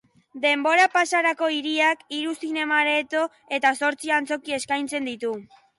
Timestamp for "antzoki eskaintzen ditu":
4.21-5.39